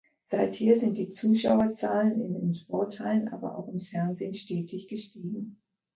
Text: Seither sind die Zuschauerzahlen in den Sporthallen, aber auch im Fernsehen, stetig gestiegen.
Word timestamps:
Seither 0.25 0.77
sind 0.79 0.97
die 0.97 1.09
Zuschauerzahlen 1.11 2.19
in 2.19 2.33
den 2.33 2.55
Sporthallen, 2.55 3.27
aber 3.27 3.55
auch 3.55 3.67
im 3.67 3.81
Fernsehen, 3.81 4.33
stetig 4.33 4.87
gestiegen. 4.87 5.61